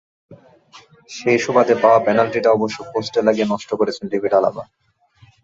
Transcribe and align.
সেই 1.09 1.37
সুবাদে 1.39 1.75
পাওয়া 1.83 1.99
পেনাল্টিটা 2.05 2.49
অবশ্য 2.53 2.77
পোস্টে 2.91 3.19
লাগিয়ে 3.27 3.51
নষ্ট 3.51 3.69
করেছেন 3.79 4.05
ডেভিড 4.07 4.33
আলাবা। 4.39 4.63